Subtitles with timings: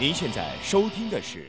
[0.00, 1.38] 您现在收听的是《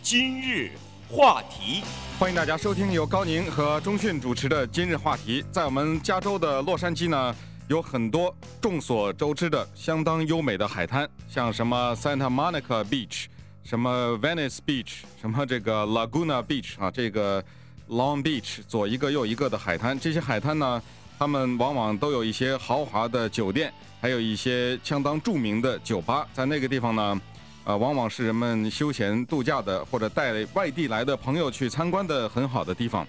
[0.00, 0.70] 今日
[1.10, 1.82] 话题》，
[2.16, 5.42] 欢迎大家收听由高宁和钟迅主持的《今日话题》。
[5.50, 7.34] 在我们加州的洛杉矶呢，
[7.66, 13.24] 有很多众所周知的相当优美的海滩，像什么 Santa Monica Beach，
[13.64, 17.42] 什么 Venice Beach，什么这个 Laguna Beach 啊，这个
[17.88, 19.98] Long Beach，左一个右一个的海滩。
[19.98, 20.80] 这些海滩呢，
[21.18, 23.74] 他们往往都有一些豪华的酒店。
[24.00, 27.20] 还有一些相当著名的酒吧，在那个地方呢，
[27.64, 33.06] 呃，往往是人们休闲度假的，或者带外地来的朋友去参观的很好的地方。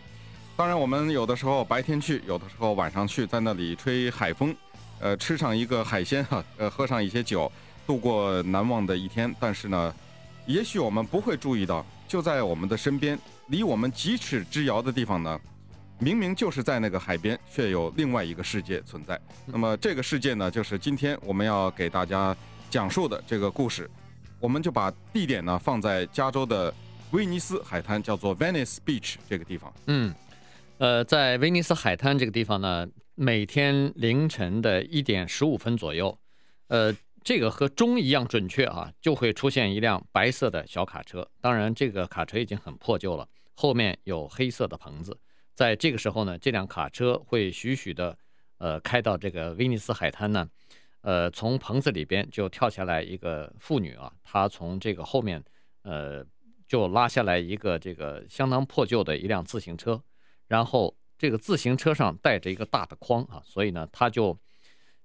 [0.57, 4.53] 当然，我们有的时候白天去，有的时候晚上去，在那里吹海风，
[4.99, 7.49] 呃，吃上一个海鲜哈，呃，喝上一些酒，
[7.87, 9.33] 度过难忘的一天。
[9.39, 9.95] 但是呢，
[10.45, 13.17] 也许我们不会注意到，就在我们的身边，
[13.47, 15.39] 离我们几尺之遥的地方呢。
[16.03, 19.21] 明明就是在那个海边，却有另外一个世界存在。
[19.45, 22.35] 那么这个世界呢，就是今天我们要给大家
[22.71, 23.87] 讲述的这个故事。
[24.39, 26.73] 我们就把地点呢放在加州的
[27.11, 29.71] 威尼斯海滩，叫做 Venice Beach 这个地方。
[29.85, 30.11] 嗯，
[30.79, 36.17] 呃，在威尼斯海滩这个地方呢，每天凌晨的一点十五分左右，
[36.69, 36.91] 呃，
[37.23, 41.29] 这个和钟一样准确啊，就会出现一辆白色的小卡车。
[41.39, 45.15] 当然，这个卡车已经很破旧了，后面有黑色的棚子。
[45.61, 48.17] 在这个时候呢，这辆卡车会徐徐的，
[48.57, 50.49] 呃，开到这个威尼斯海滩呢，
[51.01, 55.43] 呃，从棚子里边就跳下来一个妇女啊，她从这个后面，
[55.83, 56.25] 呃，
[56.67, 60.01] 就拉下来一个这个相当破旧的一辆自行车，
[60.47, 64.35] 然后这个自行车上带着一个大的筐啊，所以呢，她就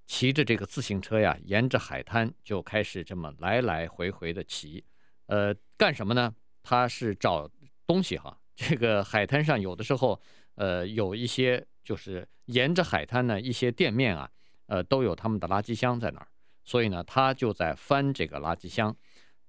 [0.07, 4.83] 骑着这个自行车呀，沿着海滩就开始这么来来回回的骑，
[5.27, 6.35] 呃，干什么呢？
[6.63, 7.47] 她是找
[7.87, 8.35] 东西哈。
[8.59, 10.19] 这个海滩上有的时候，
[10.57, 14.29] 呃，有一些就是沿着海滩呢，一些店面啊，
[14.67, 16.27] 呃，都有他们的垃圾箱在那儿，
[16.65, 18.95] 所以呢，他就在翻这个垃圾箱，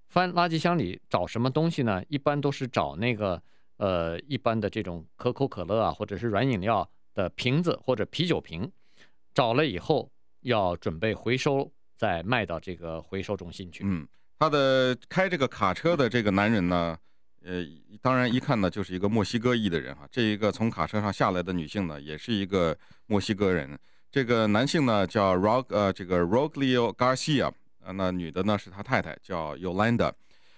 [0.07, 2.03] 翻垃圾箱里找什么东西呢？
[2.07, 3.41] 一般都是找那个
[3.77, 8.71] 呃，一般的这种可口可乐啊，或者是软饮料的瓶子或者啤酒瓶，
[9.33, 10.11] 找了以后
[10.41, 13.83] 要准备回收，再卖到这个回收中心去。
[13.85, 14.07] 嗯，
[14.39, 16.97] 他的开这个卡车的这个男人呢？
[17.47, 17.63] 呃，
[18.01, 20.05] 当然一看呢，就是一个墨西哥裔的人哈。
[20.11, 23.79] 这一个从卡车上下来的女性呢，也是一个墨西哥人。
[24.11, 27.49] 这个男性呢叫 Rog 呃，这个 Roglio Garcia，
[27.79, 30.11] 呃，那女的呢是他太太叫 Yolanda。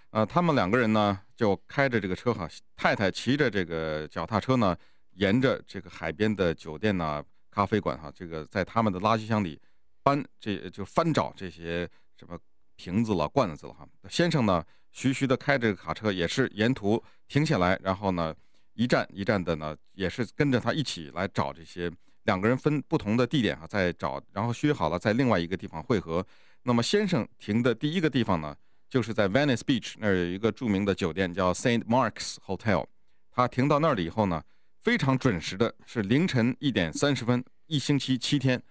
[0.09, 4.75] 呃，他们两个人呢就开着这个车哈，太太骑着这个脚踏车呢，
[5.11, 9.61] 沿着这个海边的酒店呐、咖啡馆哈，这个在他们的垃圾箱里
[10.03, 12.35] 翻，这就翻找这些什么
[12.75, 13.87] 瓶子了、罐子了哈。
[14.09, 14.65] 先生呢？
[14.91, 18.35] 徐徐的开着卡车，也是沿途停下来，然后呢，
[18.73, 21.91] 一站一站的呢，也是跟着他一起来找这些。
[22.23, 26.25] 两个人分不同的地点哈，在找，然后约好了在另外一个地方汇合。
[26.63, 28.55] 那么先生停的第一个地方呢，
[28.89, 32.85] 就是在 Venice Beach 那儿有一个著名的酒店叫 Saint Mark's Hotel。
[33.31, 34.43] 他停到那儿了以后呢，
[34.81, 38.61] 非常准时的是凌晨一点三十分，一星期七天，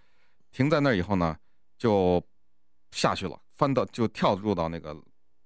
[0.53, 1.37] 停在那儿以后呢，
[1.79, 2.23] 就
[2.93, 4.97] 下去了，翻到就跳入到那个。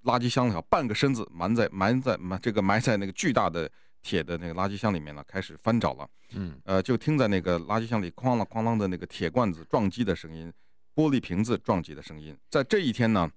[0.05, 3.71] 垃圾箱里头，半个身子埋在埋在埋这个埋在那个巨大的
[4.03, 6.09] 铁的那个垃圾箱里面了，开始翻找了。
[6.35, 10.53] 嗯，呃，就听在那个垃圾箱里哐啷哐啷的那个铁罐子撞击的声音，
[10.95, 12.37] 玻璃瓶子撞击的声音。
[12.51, 13.31] 在这一天呢，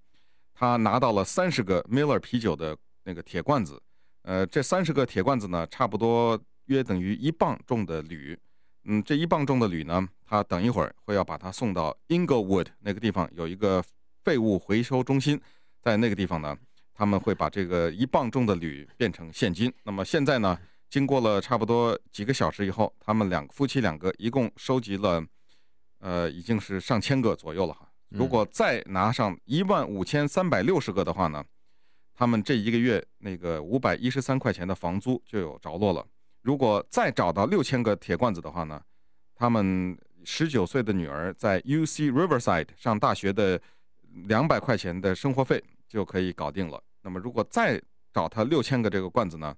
[0.53, 3.81] 他拿到了三十个 Miller 啤酒的那个铁罐子，
[4.23, 8.37] 呃，这三十个铁罐子呢，差不多约等于一磅重的铝。
[8.85, 13.83] 嗯，这一磅重的铝呢，他等一会儿会要把它送到 Inglewood 那个地方，有一个
[14.23, 15.39] 废物回收中心。
[15.85, 16.57] 在那个地方呢，
[16.95, 19.71] 他们会把这个一磅重的铝变成现金。
[19.83, 20.57] 那么现在呢，
[20.89, 25.23] 经过了差不多几个小时以后，他们两夫妻两个一共收集了，
[25.99, 27.87] 呃，已经是上千个左右了哈。
[28.09, 31.45] 如果再拿上一万五千三百六十个的话呢，
[32.15, 36.03] 他们这一个月那个五百一十三块钱的房租就有着落了。
[36.41, 38.81] 如果再找到六千个铁罐子的话呢，
[39.35, 43.61] 他们十九岁的女儿在 UC Riverside 上大学的
[44.23, 45.63] 两百块钱的生活费。
[45.95, 46.83] 就可以搞定了。
[47.01, 47.81] 那么，如果再
[48.11, 49.55] 找他六千个这个罐子呢？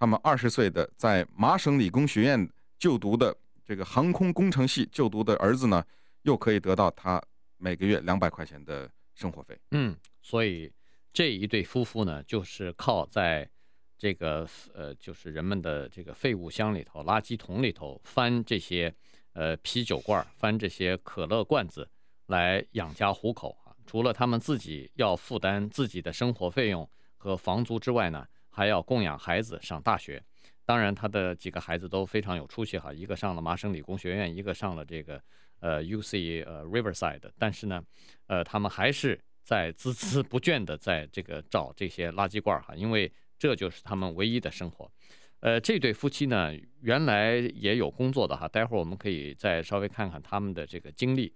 [0.00, 3.34] 他们二十岁的在麻省理工学院就读的
[3.64, 5.84] 这个航空工程系就读的儿子呢，
[6.22, 7.22] 又可以得到他
[7.56, 9.56] 每个月两百块钱的生活费。
[9.70, 10.72] 嗯，所以
[11.12, 13.48] 这一对夫妇呢，就是靠在
[13.96, 14.44] 这个
[14.74, 18.92] 呃，就是人们的这个废物箱里头、垃圾桶里头翻这些
[19.34, 21.88] 呃啤酒罐、翻这些可乐罐子
[22.26, 23.56] 来养家糊口。
[23.86, 30.22] 除了他们自己要负担自己的生活费用和房租之外呢，还要供养孩子上大学。
[30.64, 35.22] 当然，他的几个孩子都非常有出息哈，一个上了麻省理工学院，一个上了这个
[35.60, 37.30] 呃 UC 呃 Riverside。
[37.38, 37.80] 但是呢，
[38.26, 44.90] 呃，他们还是在孜孜不倦地在这个找这些垃圾罐哈，因为这就是他们唯一的生活。
[45.38, 51.32] 呃，这对夫妻呢，原来也有工作的哈，待会儿我们可以再稍微看看他们的这个经历。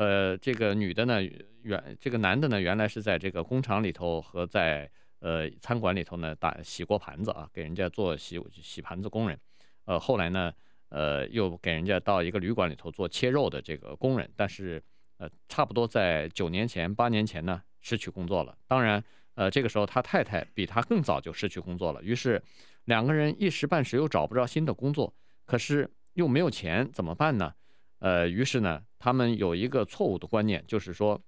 [0.00, 1.20] 呃，这个女的呢，
[1.60, 9.38] 原这个男的呢，原来是在这个工厂里头和在呃餐馆里头呢打洗过盘子啊，给人家做洗洗盘子工人。
[9.84, 10.50] 呃，后来呢，
[10.88, 14.82] 呃，又给人家到一个旅馆里头做切肉的这个工人，但是
[15.18, 18.56] 呃，差不多在九年前、八年前呢，失去工作了。
[18.66, 19.04] 当然，
[19.34, 22.42] 呃，这个时候他太太比他更早就失去工作了，于是。
[22.86, 25.14] 两个人一时半时又找不着新的工作，
[25.44, 27.52] 可是又没有钱，怎么办呢？
[27.98, 31.20] 呃，于是呢，他们有一个错误的观念，就是说，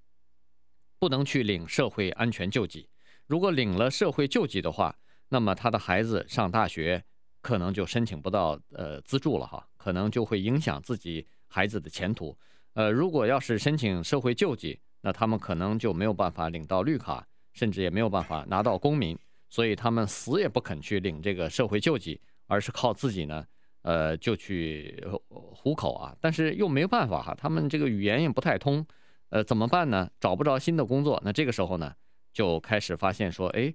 [0.99, 2.87] 不能去领社会安全救济。
[3.27, 4.95] 如果领了社会救济的话，
[5.31, 7.03] 那么他的孩子上大学
[7.41, 12.37] 可能就申请不到呃资助了哈，可能就会影响自己孩子的前途。
[12.75, 19.19] 呃，如果要是申请社会救济，那他们可能就没有办法领到绿卡，甚至也没有办法拿到公民。
[19.49, 23.47] 所以他们死也不肯去领这个社会救济，而是靠自己呢，
[23.83, 26.17] 呃，就去糊口啊。
[26.21, 28.85] 但是又没有办法哈，他们这个语言也不太通，
[29.29, 30.11] 呃，怎么办呢？
[30.19, 31.95] 找不着新的工作，那这个时候呢，
[32.33, 33.73] 就开始发现说，哎，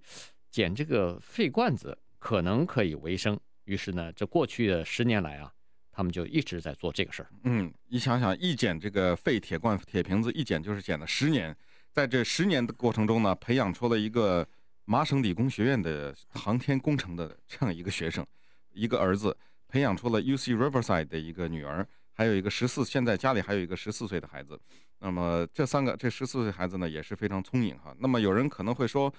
[0.49, 3.39] 捡这个废罐子可能可以为生。
[3.65, 5.51] 于是呢，这过去的十年来啊，
[5.91, 7.29] 他们就一直在做这个事儿。
[7.43, 11.55] 嗯，你想想，一捡这个废铁罐、铁瓶子，一捡就是捡了十年，
[11.91, 14.47] 在这十年的过程中呢，培养出了一个。
[14.89, 18.25] 麻省理工学院的航天工程的这样一个学生，
[18.71, 19.35] 一个儿子
[19.67, 24.59] 培养出了 UC Riverside 的一个女儿，还有一个十四，现在家里还有一个十四岁的孩子。
[24.99, 27.95] 那么这三个这十四岁孩子呢也是非常聪颖哈。
[27.99, 29.13] 那么有人可能会说，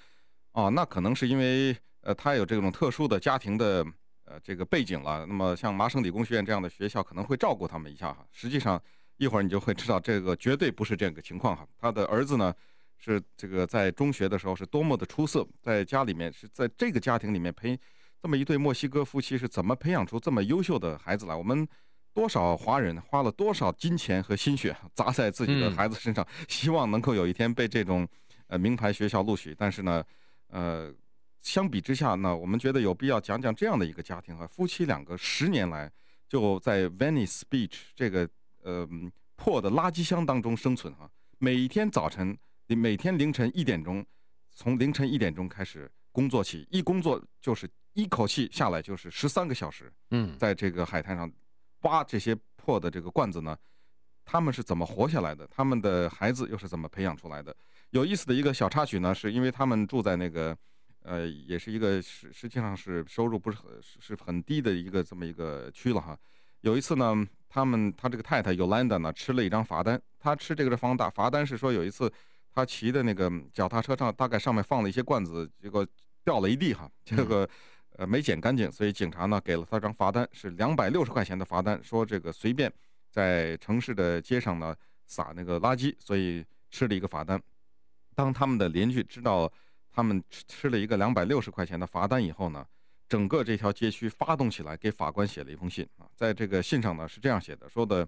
[0.51, 3.85] 哦，那可能是因为呃他有这种特殊的家庭的
[4.25, 5.25] 呃这个背景了。
[5.25, 8.25] 那么像麻省理工学院这样的学校可能会照顾他们一下哈。
[8.31, 8.81] 实际上
[9.17, 11.67] 一会儿你就会知道这个绝对不是这个情况哈。
[11.77, 12.53] 他的儿子呢。
[13.01, 17.79] 是这个在中学的时候是多么的出色，在家里面是在这个家庭里面培
[18.21, 21.35] 这么一对墨西哥夫妻是怎么培养出这么优秀的孩子来？
[21.35, 21.67] 我们
[22.13, 28.07] 多少华人花了多少金钱和心血砸在自己的孩子身上，希望能够有一天被这种
[28.47, 29.55] 呃名牌学校录取。
[29.57, 30.03] 但是呢，
[30.47, 30.93] 呃，
[31.41, 35.91] 相比之下呢，我们觉得有必要讲讲这样的一个家庭哈，夫妻两个十年来
[36.27, 38.29] 就在 Venice Beach 这个
[38.63, 38.87] 呃
[39.35, 42.37] 破的垃圾箱当中生存哈，每一天早晨。
[42.71, 44.05] 你每天凌晨一点钟，
[44.51, 47.67] 从凌晨一点钟开始工作起，一工作就是
[47.99, 49.91] 一口气下来就是十三个小时。
[50.11, 51.31] 嗯，在这个海滩上
[51.81, 53.57] 挖这些破的这个罐子呢，
[54.23, 55.45] 他们是怎么活下来的？
[55.47, 57.55] 他们的孩子又是怎么培养出来的？
[57.91, 60.57] 有意思的一个小插曲呢，是因为他们住在那个，
[61.03, 66.17] 呃，也是一个实实际上是收入不是很是很低的一个这么一个区了哈。
[66.61, 72.11] 有一次呢，他们他这个太太 Yolanda 呢吃了一张罚单，他吃这个是罚单，罚单是说有一次。
[72.51, 75.85] 他骑的那个脚踏车上，大概上面放了一些罐子，结果
[76.23, 77.47] 掉了一地哈，这个
[77.99, 82.71] 呃没捡干净，所以警察呢给了他张罚单，是两百六十块钱的罚单，说这个随便
[83.11, 84.73] 在城市的街上呢
[85.05, 87.41] 撒那个垃圾，所以吃了一个罚单。
[88.15, 89.51] 当他们的邻居知道
[89.91, 92.65] 他们吃吃了一个两百六十块钱的罚单以后呢，
[93.07, 98.07] 整个这条街区发动起来，给法官写了一封信啊，在这个信上呢是这样写的，说的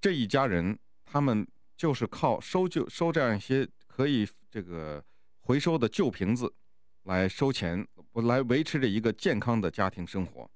[0.00, 1.46] 这一家人他们。
[1.74, 5.02] 就是靠收旧收这样一些可以这个
[5.40, 6.52] 回收的旧瓶子
[7.04, 10.50] 来收钱，我来维持着一个健康的家庭生活。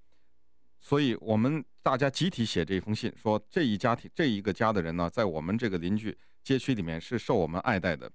[0.80, 8.10] 所以，我们大家集体写这封信，说这一家庭这一个家的人呢，在我们这个邻居街区里面是受我们爱戴的。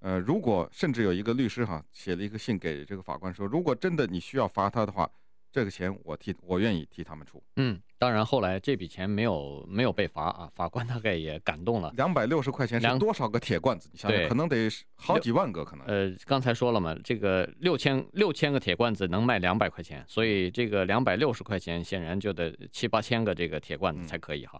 [0.00, 5.10] 呃，如果甚至有一个律师哈写了一个信给这个法官说，如果真的你需要罚他的话。
[5.52, 7.42] 这个钱我替我愿意替他们出。
[7.56, 11.92] 嗯，当然后来这笔钱没有没有被罚啊，法官大概也感动了。
[11.98, 13.90] 两百六十块钱是多少个铁罐子？
[13.92, 14.56] 你想想，可能得
[14.94, 15.86] 好几万个可能。
[15.86, 24.58] 呃，刚才说了嘛，这个六千六千个铁罐子能卖两百块钱，所以这个两百六十块钱显然就得七八千个这个铁罐子才可以哈。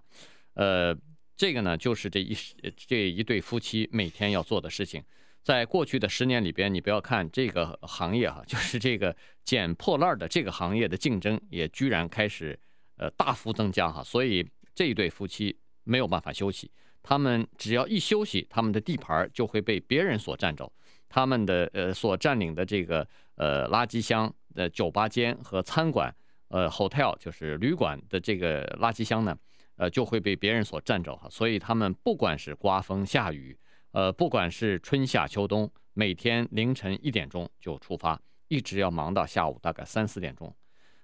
[0.53, 0.95] 呃，
[1.35, 2.37] 这个呢就是这一
[2.77, 5.03] 这一对夫妻每天要做的事情。
[5.43, 12.59] 在过去的十年里边，你不要看这个行业哈， 就是这个捡破烂的这个行业的竞争也居然开始
[13.01, 16.71] 呃大幅增加哈，所以这一对夫妻没有办法休息，
[17.03, 20.71] 他们只要一休息，他们的地盘就会被别人所占走，
[21.09, 26.15] 他们的呃所占领的这个呃垃圾箱的酒吧间和餐馆
[26.49, 29.35] 呃 hotel 就是旅馆的这个垃圾箱呢，
[29.77, 33.57] 呃就会被别人所占走哈，所以他们不管是刮风下雨。
[33.93, 38.17] 呃，不管是春夏秋冬，每天凌晨一点钟就出发，
[38.47, 40.55] 一直要忙到下午大概三四点钟。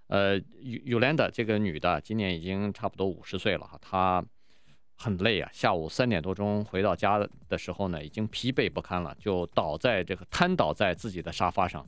[0.08, 4.24] 呃，尤尤兰达这个女的今年已经差不多五十岁了哈，她
[4.96, 11.86] 很累啊，下午三点多钟回到家的时候呢，已经疲惫不堪了，就倒在这个瘫倒在自己的沙发上。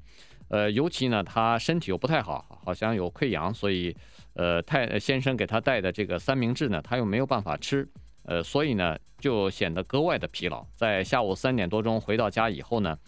[0.49, 3.95] 呃，尤其呢，他身体又不太好，好像有溃疡，所以，
[4.33, 7.87] 呃，太先生给他带的这个三明治呢，他又没有办法吃，
[8.25, 10.67] 呃，所以呢，就显得格外的疲劳。
[10.75, 12.99] 在下午三点多钟回到家以后呢，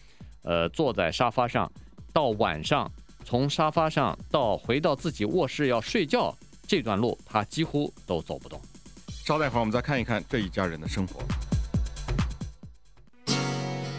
[0.43, 1.71] 呃，坐在沙发上，
[2.13, 2.91] 到晚上
[3.31, 8.61] 从沙发上到回到自己卧室要睡觉这段路，他几乎都走不动。
[9.09, 11.23] 稍待会儿，我们再看一看这一家人的生活。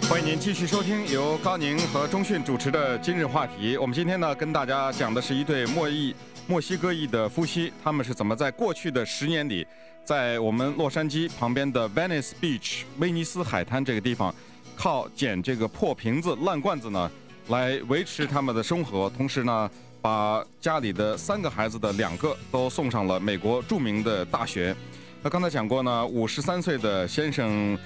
[0.10, 3.78] 欢迎您继续收听由高宁和钟迅主持的今日话题。
[3.78, 6.14] 我们今天呢，跟大家讲的是一对墨裔
[6.46, 9.66] 墨西哥裔的夫妻，他们是怎么在过去的十年里，
[10.04, 14.36] 在我们洛杉矶旁边的 Venice Beach 威尼斯海滩这个地方，
[14.76, 17.10] 靠捡这个破瓶子、烂罐子呢，
[17.48, 19.70] 来维持他们的生活，同时呢，
[20.02, 24.76] 把家里的三个孩子的两个都送上了美国著名的大学。
[25.22, 27.78] 那刚才讲过呢，五十三岁的先生。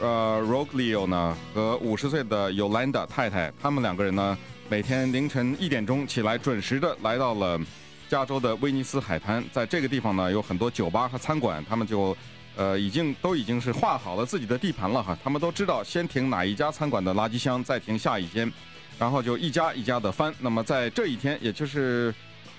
[0.00, 4.36] 呃，Rogelio 呢和五十岁的 Yolanda 太太，他们两个人呢，
[4.68, 7.60] 每天凌晨一点钟起来，准时的来到了
[8.08, 9.44] 加州的威尼斯海滩。
[9.52, 12.16] 在这个地方呢，有很多酒吧和餐馆，他们就
[12.56, 15.16] 呃已经都已经是划好了自己的地盘了哈。
[15.22, 18.50] 他们都知道先停哪一家餐馆的垃圾箱，再停下一间，
[18.98, 20.34] 然后就一家一家的翻。
[20.38, 22.14] 那么在这一天，也就是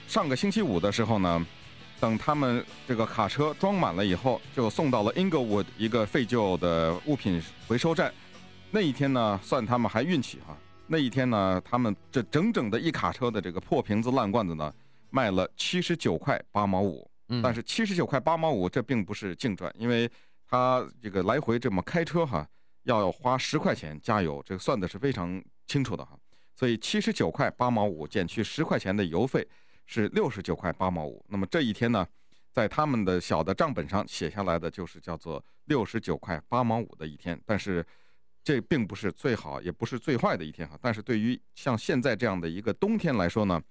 [0.07, 1.45] 上个星期五的时候呢。
[1.99, 8.13] 等他们这个卡车装满了以后，就送到了 Inglewood 一个废旧的物品回收站。
[8.71, 10.57] 那一天呢，算他们还运气哈。
[10.85, 14.73] 那一天呢，他们这整整的一卡车的这个破瓶子烂罐子呢，
[15.11, 17.09] 卖了七十九块八毛五。
[17.41, 20.11] 但是七十九块八毛五这并不是净赚，因为
[20.45, 22.45] 他这个来回这么开车哈，
[22.83, 26.17] 要花十块钱加油，这个算的是非常清楚的哈。
[26.55, 29.47] 所以七十九块八毛五减去十块钱的邮费。
[29.85, 31.23] 是六十九块八毛五。
[31.27, 32.07] 那么这一天呢，
[32.53, 37.37] 在他们的小的账本上写下来的就是叫做六十九块八毛五的一天。
[37.45, 37.85] 但是
[38.45, 40.79] 这并不是最好，也不是最坏的一天哈。
[40.81, 43.61] 但是对于像现在这样的一个冬天来说呢，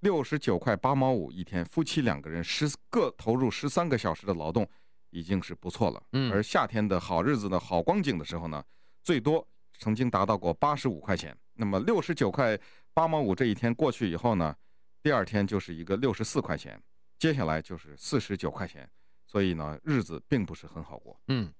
[0.00, 4.66] 六十九块八毛五一天，夫妻两个人十个投入十三个小时的劳动，
[5.10, 6.02] 已经是不错了。
[6.12, 6.32] 嗯。
[6.32, 8.64] 而夏天的好日子的好光景的时候呢，
[9.02, 9.46] 最多
[9.82, 11.36] 曾经达到过八十五块钱。
[11.54, 12.56] 那么六十九块
[12.94, 14.54] 八毛五这一天过去以后呢，
[15.02, 16.80] 第二天就是一个六十四块钱，
[17.18, 18.88] 接下来就是四十九块钱，
[19.26, 21.20] 所以呢，日子并不是很好过。
[21.26, 21.52] 嗯，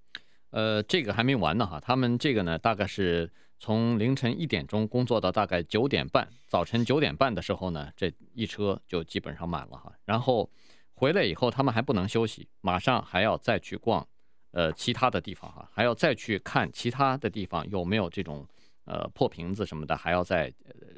[0.51, 9.93] 呃，这个还没完呢哈，他们这个呢，大概是从凌晨一点钟工作到大概九点半，早晨九点半的时候呢，这一车就基本上满了哈。
[10.05, 10.49] 然后
[10.95, 14.07] 回来以后，他们还不能休息，马上还要再去逛，
[14.53, 18.47] 呃，其他的地方哈，还要再去看其他的地方有没有这种
[18.85, 20.53] 呃破瓶子什么的，还要再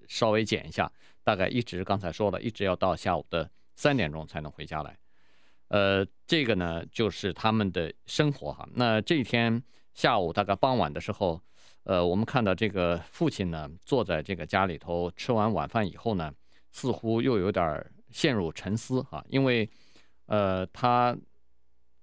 [0.06, 0.90] 稍微捡一下。
[1.22, 4.98] 大概一直刚才说了，一直要到下午的三点钟才能回家来，
[5.68, 8.68] 呃，这个呢就是他们的生活哈。
[8.74, 9.62] 那这一天
[9.94, 11.40] 下午大概傍晚的时候，
[11.84, 16.30] 呃，我们看到这个父亲呢坐在这个家里头吃完晚饭以后呢，
[16.72, 19.66] 似乎又有点陷入沉思哈，因为
[20.26, 21.16] 呃他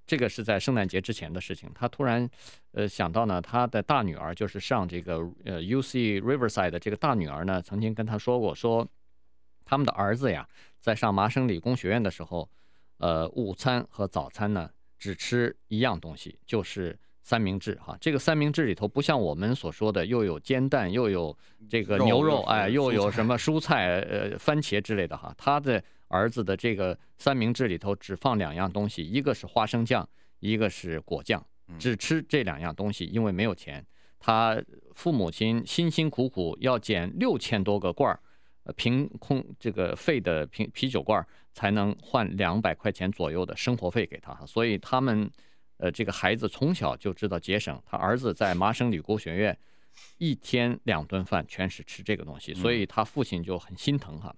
[0.05, 2.29] 这个是在圣诞节之前的事情，他突然
[2.71, 8.87] 呃想到呢，他的大女儿就是上这个呃 UC Riverside 的这个大女儿呢，曾经跟他说过说。
[9.63, 10.45] 他们的儿子呀，
[10.81, 12.49] 在上麻省理工学院的时候，
[12.97, 17.97] 呃，午餐和早餐呢，只吃一样东西，就是三明治哈。
[17.99, 21.37] 这个三明治里头不像我们所说的，又有煎蛋，又有
[21.69, 25.33] 这个牛肉，哎，又有什么蔬菜，呃，番茄之类的哈。
[25.37, 30.07] 他的儿子的这个三明治里头只放两样东西，一个是花生酱，
[30.39, 31.45] 一个是果酱，
[31.79, 33.85] 只吃这两样东西，因为没有钱。
[34.19, 34.61] 他
[34.93, 38.19] 父母亲辛辛苦苦要捡六千多个罐儿。
[38.63, 45.27] 呃，凭空这个废的瓶啤酒罐才能换两百块钱左右的生活费给他，所以他们，
[45.81, 47.81] 呃，这个孩子从小就知道节省。
[47.85, 49.57] 他儿子在麻省理工学院，
[50.17, 54.33] 一天两顿饭全是吃这个东西，所以他父亲就很心疼哈。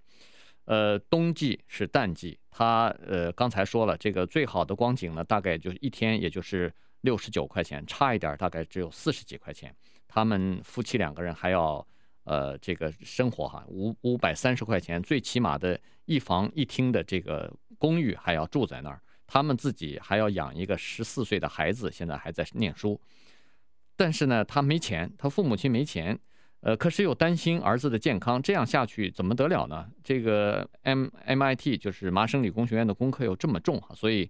[0.65, 9.75] 呃，冬季是淡季，他呃刚才说了，这个最好的光景呢，大概就是一天也就是六十九块钱，差一点大概只有四十几块钱。
[10.07, 11.85] 他们夫妻两个人还要。
[12.25, 22.99] 呃，这个生活哈，五五百三十块钱，最起码的一房一厅的这个公寓还要住在那儿，他们自己还要养一个十四岁的孩子，现在还在念书。
[23.95, 26.17] 但是呢，他没钱，他父母亲没钱，
[26.61, 29.87] 呃，可是又担心儿子的健康，这样下去怎么得了呢？
[30.03, 34.29] 这个 M MIT 就是麻省理工学院的功课又这么重哈，所以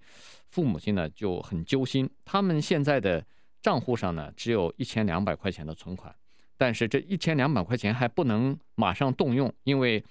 [0.50, 2.10] 父母亲呢就很揪心。
[2.26, 3.26] 他们现在的
[3.62, 6.14] 账户上呢只有一千两百块钱的存款。
[6.56, 10.02] 但是这一千两百块钱还不能马上动用，因为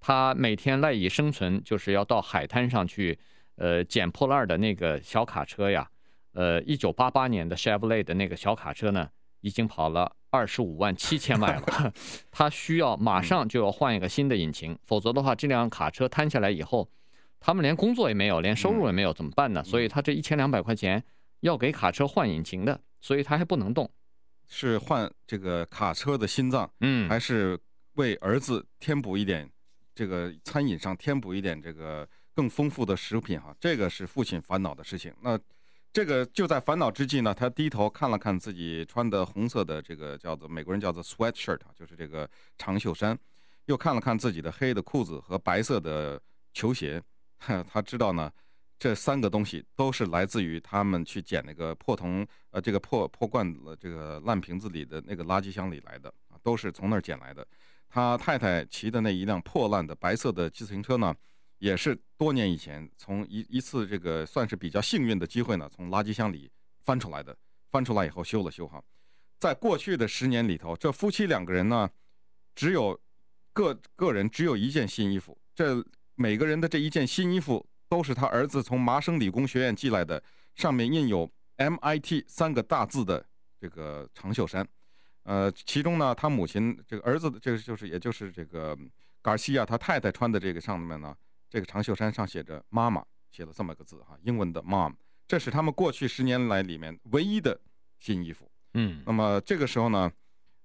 [0.00, 3.18] 他每天赖以生存，就是要到海滩上去，
[3.56, 5.88] 呃，捡破烂的那个小卡车呀，
[6.32, 9.08] 呃，一九八八年的 Chevrolet 的那个小卡车呢，
[9.40, 11.92] 已经跑了二十五万七千迈了，
[12.30, 16.88] 他需要马上就要换一个新的引擎，否则的话，这辆卡车摊下来以后，
[17.40, 19.64] 他们连工作也没有，连收入也没有，怎么办呢？
[19.64, 21.02] 所以他这一千两百块钱
[21.40, 23.90] 要给卡车换引擎的，所以他还不能动，
[24.46, 27.58] 是换这个卡车的心脏，嗯，还是
[27.94, 29.50] 为儿子添补一点
[29.94, 32.06] 这个餐饮上添补一点这个
[32.36, 33.52] 更丰富的食品哈？
[33.58, 35.12] 这个是父亲烦恼的事情。
[35.22, 35.36] 那。
[35.92, 42.28] 这个就在烦恼之际呢，他低头看了看自己穿的红色的这个叫做美国人叫做 sweatshirt，就是这个
[42.58, 43.18] 长袖衫，
[43.64, 46.20] 又看了看自己的黑的裤子和白色的
[46.52, 47.02] 球鞋，
[47.38, 48.30] 他知道呢，
[48.78, 57.46] 这三个东西都是来自于他们去捡那个破铜呃这个破破罐子这个烂瓶子里的那个垃圾箱里来的啊，都是从那儿捡来的。
[57.88, 61.14] 他太太骑的那一辆破烂的白色的自行车呢，
[61.58, 66.50] 也是多年以前从一一次这个算是比较幸运的机会呢，从垃圾箱里
[66.84, 67.36] 翻出来的。
[67.68, 68.82] 翻出来以后修了修哈，
[69.38, 71.90] 在过去的十年里头，这夫妻两个人呢，
[72.54, 72.98] 只有
[73.52, 75.36] 个个人只有一件新衣服。
[75.54, 75.84] 这
[76.14, 80.22] 每个人的这一件新衣服都是他儿子从麻省理工学院寄来的，
[80.54, 83.26] 上面印有 MIT 三个大字的
[83.60, 84.66] 这个长袖衫。
[85.24, 88.78] 呃，其中呢，他母亲这个儿子的这个就是也就是这个
[89.20, 91.14] 嘎西亚他太太穿的这个上面呢。
[91.48, 94.94] 这个长袖衫上写着“妈妈”，写了这么个字哈，英文的 “mom”。
[95.26, 97.60] 这是他们过去十年来里面唯一的
[97.98, 98.50] 新衣服。
[98.74, 100.12] 嗯，那么这个时候呢，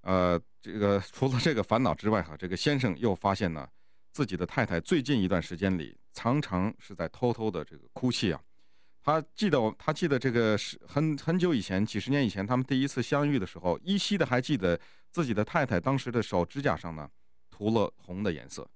[0.02, 3.68] 呃，这个除了这个烦恼之外哈，这个先生又发现呢，
[4.12, 8.42] 自己的太太最近一段时间里常常是在偷偷的这个哭泣啊。
[9.04, 17.10] 他记得，他记得这个是很很久以前，几十年以前，他们第一次相遇的时候，依稀的还记得自己的太太当时的手指甲上呢
[17.50, 18.70] 涂了红的颜色。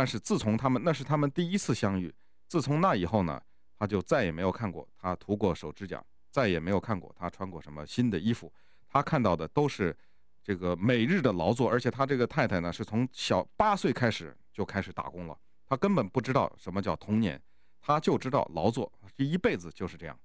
[0.00, 2.10] 但是自从他们那是他们第一次相遇，
[2.48, 3.38] 自从那以后呢，
[3.78, 8.50] 他就再也没有看过他涂过手指甲，再也没有看过他穿过什么新的衣服。
[8.88, 9.94] 他看到的都是
[10.42, 15.38] 这个每日的劳作，而且他这个太太呢，是从小八岁开始就开始打工了。
[15.66, 17.38] 他根本不知道什么叫童年，
[17.78, 20.18] 他就知道劳作，这一辈子就是这样。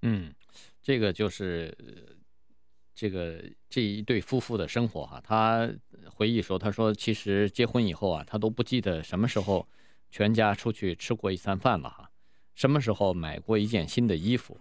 [0.00, 0.34] 嗯，
[0.80, 1.76] 这个就是。
[3.00, 5.66] 这个这一对夫妇的生活哈，他
[6.04, 9.66] 回忆说，他说其实结婚以后啊，他都不记得什么时候
[10.10, 12.10] 全家出去吃过一餐饭了哈，
[12.54, 14.54] 什么时候买过一件新的衣服，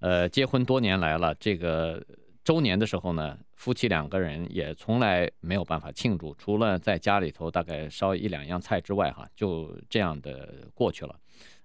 [0.00, 2.04] 呃，结婚多年来了，这个
[2.44, 11.18] 周年的时候呢，夫妻两个人也从来没有办法庆祝，除了在家里头大概烧一两样菜之外哈，就这样的过去了。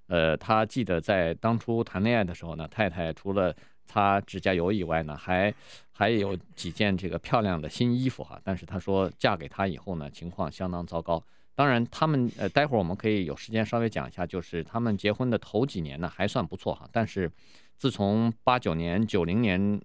[0.07, 3.53] 呃，他记得在当初谈恋爱的时候呢，太太除了
[3.85, 5.53] 擦指甲油以外呢，还
[5.91, 8.39] 还有几件这个漂亮的新衣服哈。
[8.43, 11.23] 但是他说嫁给他以后呢，情况相当糟糕。
[11.55, 16.89] 当然，他们呃，待会儿我们可以有时间稍微讲一下，就是他们结婚的头几年呢还算不错哈。
[16.91, 17.31] 但是
[17.77, 19.79] 自从八九年、九零年，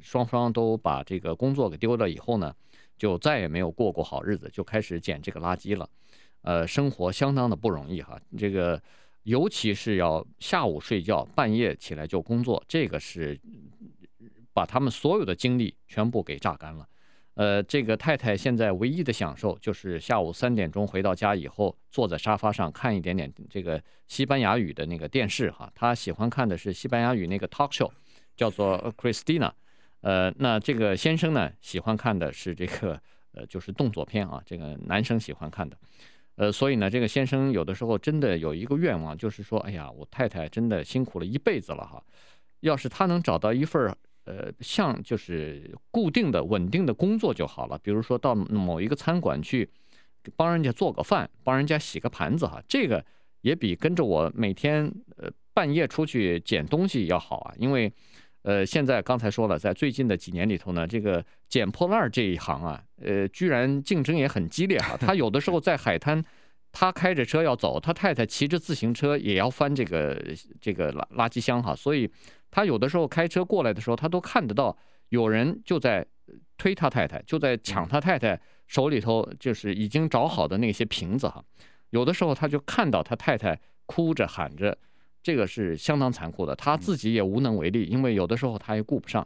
[0.00, 2.54] 双方都把这个工作给丢了以后呢，
[2.96, 5.88] 就再也没有过过好日子，就开始捡这个垃圾了。
[6.42, 8.20] 呃，生活相当的不容易哈。
[8.38, 8.80] 这个。
[9.24, 13.38] 尤其是要下午睡觉，半夜起来就工作，这个是
[14.52, 16.86] 把他们所有的精力全部给榨干了。
[17.34, 25.72] 呃，这个太太现在唯一的享受就是下午三点钟回到家以后，坐在沙发上看一点点这个西班牙语的那个电视哈。
[25.74, 27.90] 她喜欢看的是西班牙语那个 talk show，
[28.36, 29.50] 叫做 Christina。
[30.02, 33.00] 呃，那这个先生呢，喜欢看的是这个
[33.32, 35.78] 呃，就是动作片啊，这个男生喜欢看的。
[36.36, 42.02] 呃，所以呢，这个先生有的时候真的有一个愿望，就是说，哎呀，我太太真的辛苦了一辈子了哈，
[42.60, 47.78] 要是她能找到一份呃，像就是固定的、稳定的工作就好了。
[47.82, 49.68] 比如说到某一个餐馆去
[50.36, 53.04] 帮人家做个饭，帮人家洗个盘子哈，这个
[53.42, 57.92] 也比跟着我每天呃半夜出去捡东西要好啊，因为。
[58.42, 64.96] 呃，现在刚才说了，在最近的几年里头呢，这个捡破烂这一行啊，呃，居然竞争也很激烈哈。
[64.96, 66.20] 他有的时候在海滩，
[66.72, 70.20] 他开着车要走，他太太骑着自行车也要翻这个
[70.60, 71.72] 这个垃垃圾箱哈。
[71.76, 72.10] 所以
[72.50, 74.76] 他有的时候开车过来的时候，他都看得到
[75.10, 76.04] 有人就在
[76.58, 81.44] 推他太太，就在抢他太太手里头就是已经找好的那些瓶子哈。
[81.90, 84.76] 有的时候他就看到他太太哭着喊着。
[85.22, 89.24] 这个是相当残酷的，他自己也无能为力，因为有的时候他也顾不上，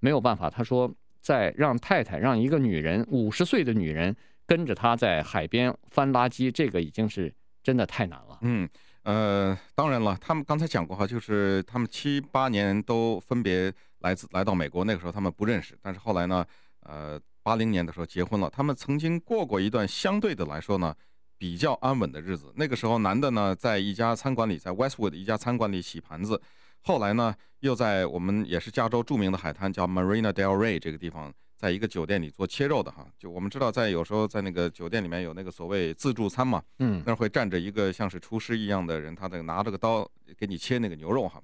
[0.00, 0.50] 没有办法。
[0.50, 4.14] 他说，在让太太让一个女人五十岁的女人
[4.46, 7.32] 跟着他在海边翻垃圾，这个已经是
[7.62, 8.38] 真的太难了。
[8.42, 8.68] 嗯，
[9.04, 16.44] 呃，当然了，他们刚才讲过哈，就是他们七八年都分别来自来到美国，那个时候他们不认识，但是后来呢，
[16.80, 20.94] 呃，八零年的时候结婚了，他们曾经过过一段相对的来说呢。
[21.38, 22.52] 比较安稳的日子。
[22.56, 26.34] 那个时候，男的呢，在一家餐馆里，在 Westwood 一家餐馆里洗盘子；
[26.82, 33.06] 后来呢，又在我们也是加州著名的海滩叫 Marina Del Rey 这个地方，在一个酒店里做切肉的哈。
[33.16, 41.40] 就我们知道，在有时候在那个酒店里面有那个所谓自助餐嘛，嗯，那会站着一个像是厨师一样的人，他在拿着个刀给你切那个牛肉哈。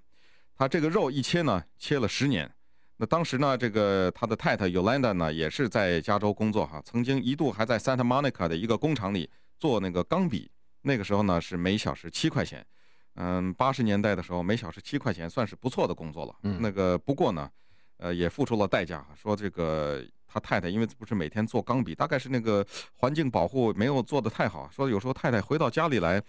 [0.57, 2.51] 他这个肉一切呢，切了十年。
[2.97, 10.51] 那当时呢，这个他的太太 Yolanda 呢，也是在加州工作哈，曾经一度还在 Santa Monica 的一个工厂里做那个钢笔。
[10.83, 12.65] 那个时候呢，是每小时七块钱。
[13.15, 16.35] 嗯，八十年代的时候，每小时七块钱算是不错的工作了。
[16.43, 17.51] 嗯，那个不过呢，
[17.99, 19.07] 呃，也付出了代价。
[19.15, 24.69] 说这个他太太因为不是每天做钢笔，大概是那个环境保护没有做得太好。
[24.71, 26.23] 说有时候太太回到家里来，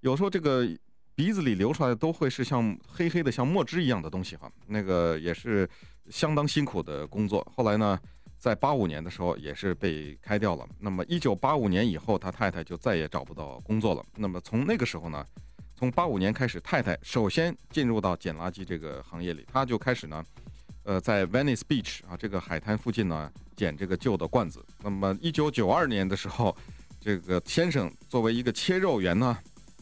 [0.00, 0.68] 有时候这个。
[1.16, 5.66] 鼻子里流出来的都会是像黑黑的像墨汁一样的东西哈，那个也是
[6.10, 7.42] 相当辛苦的工作。
[7.56, 7.98] 后来呢，
[8.46, 10.64] 在八五年的时候也是被开掉了。
[10.78, 14.06] 那么一九八五年以后，他太太就再也找不到工作了。
[14.14, 15.26] 那么从那个时候呢，
[15.74, 20.24] 从八五年开始，太太首先进入到捡垃圾这个行业里，他就开始呢，
[20.84, 24.64] 呃，在 Venice Beach 啊这个海滩附近呢捡这个旧的罐子。
[24.80, 26.56] 那么一九九二年的时候，
[27.00, 29.36] 这个先生作为一个切肉员呢。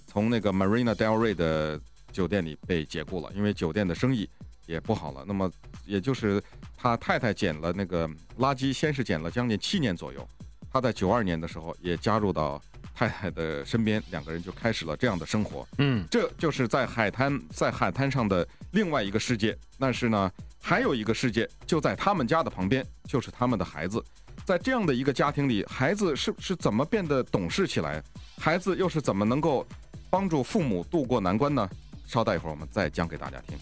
[0.07, 1.79] 从那个 Marina Del Rey 的
[2.13, 4.27] 酒店里被解雇了，因为酒店的生意
[4.67, 5.25] 也不好了。
[5.27, 5.51] 那么，
[5.85, 6.43] 也就是
[6.77, 10.27] 他太太捡了那个垃圾，先是捡了将近七年左右。
[10.73, 12.61] 他在九二年的时候也加入到
[12.95, 15.67] 太太的身边，两个人就开始了这样的生活。
[15.79, 19.57] 嗯，这就是在海滩，在海滩上的另外一个世界。
[19.79, 24.05] 但是呢，还有一个世界就在他们家的旁边，就是他们的孩子。
[24.45, 28.03] 在这样的一个家庭里，孩子是是怎么变得懂事起来？
[28.39, 29.67] 孩子又是怎么能够？
[30.11, 31.69] 帮助父母渡过难关呢？
[32.07, 33.59] 稍待一会儿，我们再讲给大家听。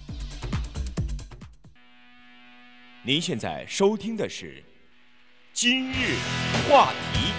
[3.04, 4.46] 您现在收听的是
[5.52, 6.14] 《今日
[6.70, 7.32] 话题》，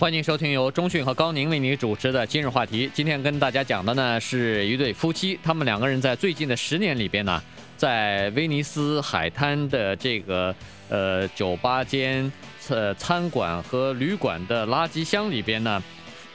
[0.00, 2.88] 欢迎收听由中讯和高宁为您主持的《今日话题》。
[2.92, 7.40] 今天跟大家讲的呢是一对夫妻，他们两个人在最近的十年里边呢，
[7.76, 10.52] 在威尼斯海滩的这个
[10.88, 12.32] 呃酒吧间、
[12.68, 15.80] 呃餐馆和旅馆的垃圾箱里边呢。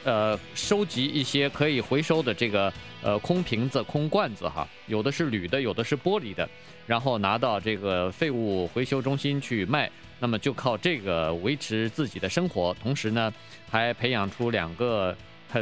[0.03, 6.49] 呃，收集一些可以回收的这个呃空瓶子、空罐子哈，有的是铝的，有的是玻璃的，
[6.87, 13.33] 然后拿到这个废物回收中心去卖，那么就靠这个维持自己的生活，同时呢，
[13.69, 15.15] 还培养出两个，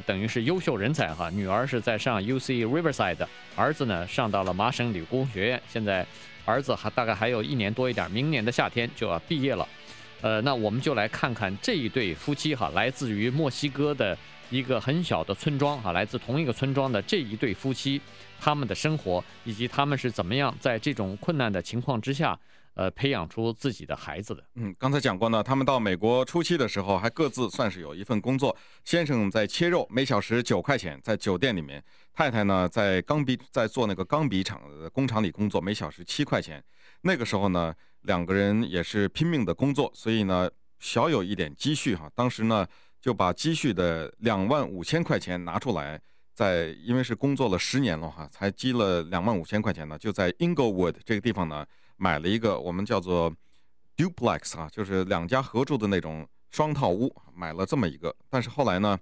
[0.05, 1.29] 等于是优秀人才哈。
[1.31, 6.05] 女儿是在上 UC Riverside，儿子呢上到了麻省理工学院，现在
[6.45, 9.67] 儿子还大概还有一年多一点，明年的夏天就要毕业了。
[10.21, 14.17] 呃，那我们就来看看这一对夫妻哈，来自于墨西哥的
[14.49, 18.01] 一个很小的村庄哈，来自同一个村庄的这一对夫妻，
[18.39, 22.37] 他们的生活以及他们是怎么样在这种困难的情况之下，
[22.73, 24.43] 呃，培养出自己的孩子的。
[24.55, 31.79] 嗯，刚才讲过呢，他们到美国初期的时候还各自算是有一份工作，先生在切肉，每小时九块钱，在酒店里面；
[32.13, 36.63] 太太呢在钢笔在做那个钢笔厂工厂里工作，每小时七块钱。
[37.01, 37.73] 那个时候呢。
[38.03, 42.09] 两个人也是拼命的工作，所以呢，小有一点积蓄哈。
[42.15, 42.65] 当时呢，
[43.01, 46.01] 就把积蓄的两万五千块钱拿出来，
[46.33, 51.65] 在因为是工作了十年了哈，才积了两万五千块钱呢，就在 Inglewood 这个地方呢，
[51.97, 53.35] 买了一个我们叫做
[53.97, 58.15] duplex 啊，就是两家合住的那种双套屋，买了这么一个。
[58.29, 58.97] 但是后来呢，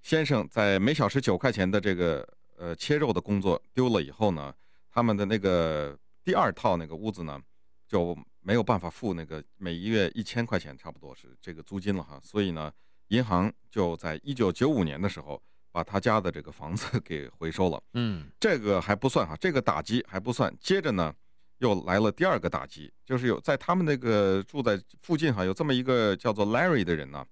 [0.00, 4.54] 先生在每小时九块钱的这个呃切肉的工作丢了以后呢，
[4.90, 5.94] 他们的那个
[6.26, 7.40] 第二套那个屋子呢，
[7.88, 8.14] 就。
[8.46, 12.72] 没有办法付那个每一月一千块钱，差不多是这个租金了哈，所以呢，
[13.08, 17.82] 银行就在一九九五年的时候把他家的这个房子 给回收了。
[17.94, 20.56] 嗯，这个还不算哈，这个打击还不算。
[20.60, 21.12] 接着呢，
[21.58, 27.26] 又来了第二个打击，就是有在他们那个住在附近哈，有这么一个叫做 Larry 的人呢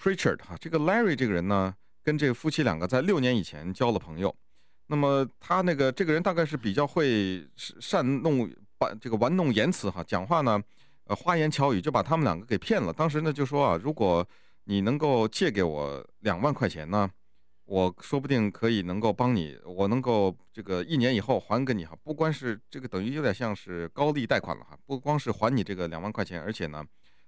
[0.00, 4.32] ，Preacher 哈，这个 Larry 这个人呢，跟这个夫妻两个在六年以前交了朋友，
[4.88, 8.50] 那么他那个这个人大概是比较会善弄。
[8.80, 10.62] 把这个玩弄言辞哈，讲话呢，
[11.06, 12.92] 呃，花言巧语就把他们两个给骗了。
[12.92, 14.24] 当时呢就说啊，如果
[14.66, 17.10] 你能够借给我两万块钱呢，
[17.64, 21.96] 我说不定可以能够帮你，我能够这个一年以后还给你哈。
[22.04, 26.84] 不光是这个等于有点像是高利贷款了哈，不光是还你这个两万块钱，而且呢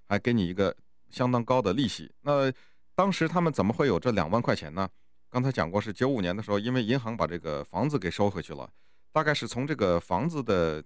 [0.06, 0.72] 还给你一个
[1.08, 2.08] 相当高的利息。
[2.22, 2.52] 那
[2.94, 4.88] 当时他们怎么会有这两万块钱呢？
[5.30, 8.68] 刚才讲过是九五年的时候，因为银行把这个房子给收回去了，
[9.12, 10.82] 大概是从这个房子的。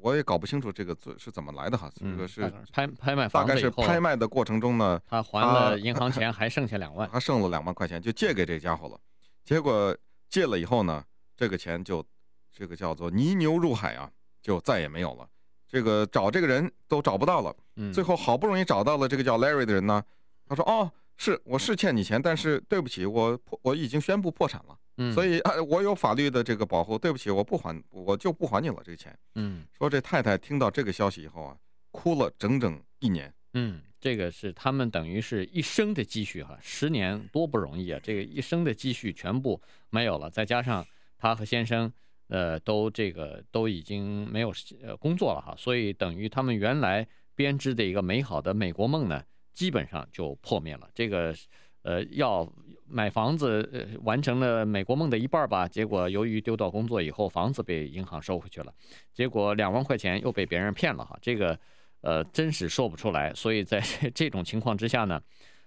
[0.00, 8.96] 我也搞不清楚这个是怎么来的哈，这个是拍拍卖，大概是拍卖的过程中呢，他还了银行钱，还剩下两万， 还剩了两万块钱，就借给这家伙了。
[9.44, 9.92] 结果
[10.28, 11.04] 借了以后呢，
[11.36, 12.04] 这个钱就
[12.52, 14.08] 这个叫做泥牛入海啊，
[14.40, 15.28] 就再也没有了。
[15.66, 17.52] 这个找这个人都找不到了，
[17.92, 20.00] 最后好不容易找到了这个叫 Larry 的人呢，
[20.46, 29.16] 他说：“哦，是我是欠你钱，但是对不起，我破我已经宣布破产了。”嗯，所以啊，我有法律的这个保护，对不起，我不还，我就不还你了这个钱。
[29.34, 31.56] 嗯，说这太太听到这个消息以后啊，
[31.92, 33.32] 哭了整整一年。
[33.54, 40.84] 嗯，这个是他们等于是一生的积蓄哈，十年多不容易啊，这个一生的积蓄全部没有了，再加上
[41.16, 41.92] 他和先生
[42.26, 44.52] 呃都这个都已经没有
[44.82, 49.22] 呃工作了哈，所以等于他们原来编织的一个美好的美国梦呢，
[49.58, 50.88] 基本上就破灭了。
[50.94, 51.34] 这个。
[51.82, 52.46] 呃，要
[52.86, 55.66] 买房子，呃，完成了美国梦的一半吧。
[55.66, 58.74] 结果由于丢掉工作以后，房子被银行收回去了，
[59.14, 61.16] 结果两万块钱又被别人骗了哈。
[61.22, 61.58] 这个，
[62.02, 63.32] 呃，真是说不出来。
[63.32, 63.80] 所以在
[64.12, 65.22] 这 种情况之下呢，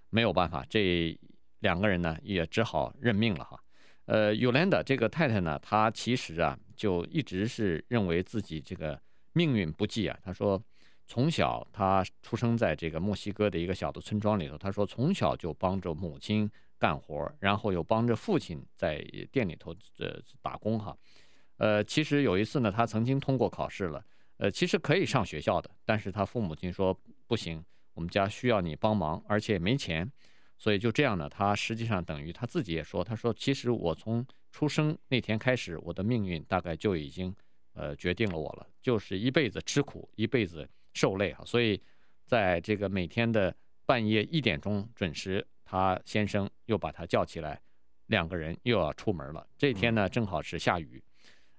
[0.10, 1.18] 没有办法，这
[1.60, 3.60] 两个人呢也只好认命了哈。
[4.06, 9.00] 呃，Yolanda 这个太太呢，她其实啊就一直是认为自己这个
[9.34, 10.20] 命运不济啊。
[10.24, 10.62] 她说。
[11.12, 14.58] 从小，他出生在这个墨西哥的一个小的村庄里头。
[14.58, 20.98] 他说，从小就帮着母亲干活，然后又帮着父亲在店里头呃打工哈。
[21.58, 24.02] 呃，其实有一次呢，他曾经通过考试了，
[24.38, 26.98] 呃，其实可以上学校的，但是他父母亲说
[27.28, 27.62] 不行，
[27.94, 30.10] 我们家需要你帮忙，而且没钱，
[30.58, 37.36] 所以就这样呢，他实际上等于他自己也说，他说其实我从出生那天开始，我的命运大概就已经
[37.74, 40.66] 呃决定了我了，就是一辈子吃苦，一辈子。
[40.94, 41.82] 受累哈，所以
[42.26, 43.54] 在这个每天的
[43.86, 47.62] 半夜一点钟准时，他先生又把他叫起来，
[48.08, 49.46] 两个人又要出门了。
[49.58, 51.02] 这天呢，正好是下雨，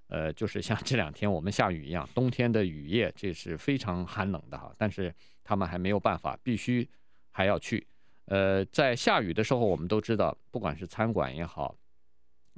[0.08, 4.74] 呃，就是像这两天我们下雨一样，冬天的雨夜，这是非常寒冷的哈。
[4.78, 6.88] 但是他们还没有办法，必须
[7.30, 7.86] 还要去。
[8.26, 11.74] 呃，在下雨的时候，我们都知道，不管是餐馆也好，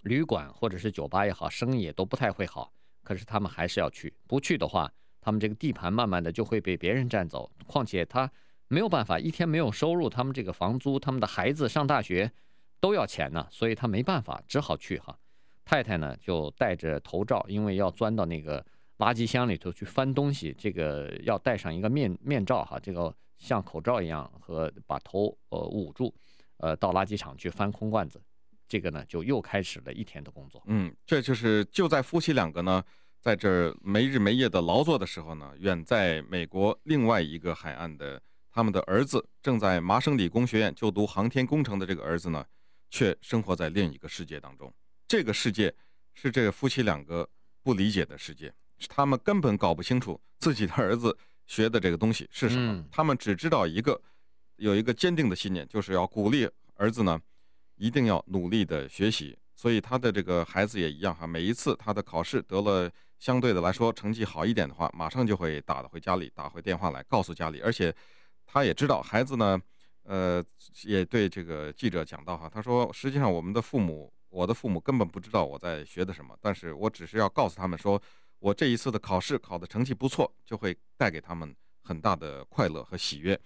[0.02, 2.72] 旅馆或者是酒吧也好，生意也都不太会好。
[3.02, 4.92] 可是他们还是要去，不去的话。
[5.24, 8.30] 他们这个地盘慢慢的就会被别人占走，况且他
[8.68, 12.30] 没有办法，一天没有收入，他们这个房租，他们的孩子上大学
[12.78, 15.16] 都要钱呢，所以他没办法，只好去哈。
[15.64, 18.62] 太太呢就戴着头罩，因为要钻到那个
[18.98, 26.14] 垃圾箱里头去翻东西，这个要戴上一个面面罩哈，这个像口罩一样和把头呃捂住，
[26.58, 28.20] 呃到垃圾场去翻空罐子，
[28.68, 30.62] 这个呢就又开始了一天的工作。
[30.66, 32.84] 嗯，这就是就在夫妻两个呢。
[33.24, 42.44] 在这儿没日没夜的劳作的时候呢，远在美国另外一个海岸的他们的儿子，正在麻省理工学院就读航天工程的这个儿子呢，
[42.90, 44.70] 却生活在另一个世界当中。
[45.08, 45.74] 这个世界
[46.12, 47.26] 是这个夫妻两个
[47.62, 52.84] 不理解的世界，是他们根本搞不清楚自己的儿子学的这个东西是什么。
[52.92, 53.98] 他们只知道一个，
[54.56, 57.18] 有一个坚定的信念，就是要鼓励儿子呢，
[57.76, 59.38] 一定要努力的学习。
[59.54, 62.92] 所以他的这个孩子也一样哈，每一次他的考试得了。
[63.18, 67.60] 相对的来说，成绩好一点的话，马上就会打回家里，打回电话来告诉家里。
[67.60, 67.94] 而且，
[68.44, 69.58] 他也知道孩子呢，
[70.02, 70.44] 呃，
[70.84, 78.00] 也对这个记者讲到哈，他说，实际上我们的父母，我的父母根本不知道我在学的什么，但是我只是要告诉他们说，
[78.40, 83.40] 我这一次的考试考的成绩不错，就会带给他们很大的快乐和喜悦。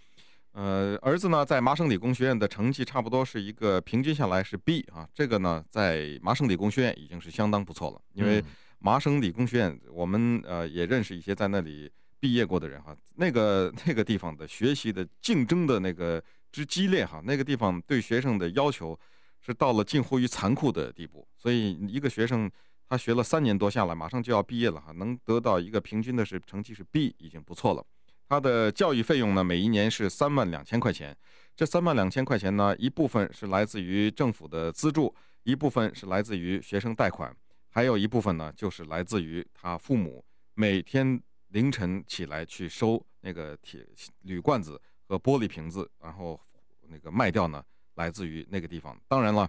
[0.53, 8.43] 呃，儿子呢，在麻省理工学院的成绩差不多是一个平均下来是 B 啊，这个呢，在麻省理工学院已经是相当不错了，因为。
[8.79, 18.99] 麻省理工学院，我们呃也认识一些在那里毕业过的人哈，那个那个地方的学习的竞争的那个之激烈哈，那个地方对学生的要求
[19.41, 22.51] 是到了近乎于残酷的地步，所以一个学生
[22.89, 27.85] 他学了三年多下来，马上就要毕业了哈，能得到一个平均的是成绩是 B 已经不错了。
[28.29, 31.17] 他的教育费用呢，每一年是三万两千块钱，
[31.57, 35.15] 这三万两千块钱呢，一部分是来自于政府的资助，
[35.45, 37.35] 一部分是来自于学生贷款。
[37.79, 43.87] 还有一部分呢，就是来自于他父母每天凌晨起来去收那个铁
[44.23, 46.41] 铝罐子和玻璃瓶子，然后
[46.89, 47.65] 那个卖掉呢，
[47.95, 49.01] 来自于那个地方。
[49.07, 49.49] 当然了，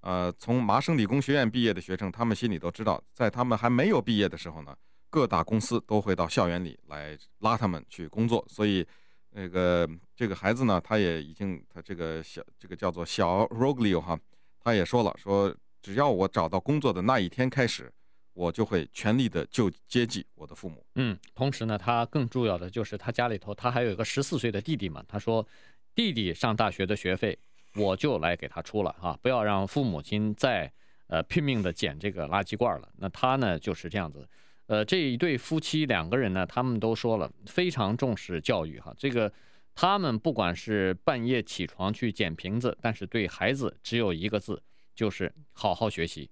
[0.00, 4.76] 呃，从麻省理工学院毕业的学生，他们心里都知道，在他们还没有毕业的时候呢，
[5.08, 8.44] 各大公司都会到校园里来拉他们去工作。
[8.48, 8.84] 所以，
[9.30, 14.18] 那个这个孩子呢，他也已经他这个小这个叫做小 Roglio 哈，
[14.58, 15.56] 他也说了说。
[15.88, 17.90] 只要我找到工作的那一天开始，
[18.34, 20.84] 我就会全力的救接济我的父母。
[20.96, 25.02] 嗯，同时呢，他更重要的就是他家里头，他还有一个十四岁的弟弟嘛。
[25.08, 25.48] 他说，
[25.94, 27.38] 弟弟上大学的学费
[27.74, 30.70] 我就来给他出了哈，不要让父母亲再
[31.06, 32.86] 呃拼命的捡这个垃圾罐了。
[32.98, 34.28] 那他呢就是这样子，
[34.66, 38.94] 呃，这一对夫妻两个人呢，他们都说了非常重视教育哈。
[38.98, 39.32] 这个
[39.74, 44.62] 他们不管是半夜起床去捡瓶子，但是对孩子只有一个字。
[44.98, 46.28] 就是好好学习，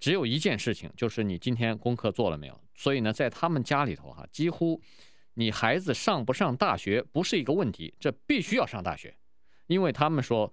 [0.00, 2.60] 只有一件事情，就是你今天功课做了没有？
[2.74, 4.82] 所以呢，在他们家里头哈，几乎
[5.34, 9.16] 你孩子上不上大学不是一个问题，这必须要上大学，
[9.68, 10.52] 因为他们说，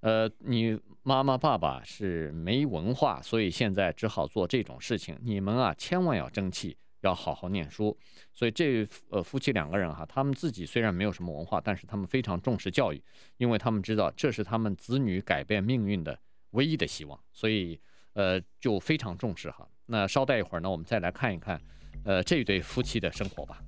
[0.00, 5.18] 呃，你妈妈爸爸是没文化，所以现在只好做这种事情。
[5.22, 7.96] 你们啊，千万要争气，要好好念书。
[8.34, 13.02] 所以这呃夫妻两个人哈，他们自己虽然没有什么文化，但是他们非常重视教育，
[13.38, 16.18] 因为他们知道这是他们子女改变命运的
[16.56, 17.78] 唯一的希望，所以
[18.14, 19.68] 呃就非常重视哈。
[19.84, 21.60] 那稍待一会儿呢，我们再来看一看
[22.02, 23.58] 呃这一对夫妻的生活吧。